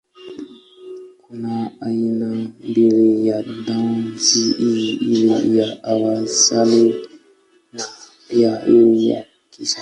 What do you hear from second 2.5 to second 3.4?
mbili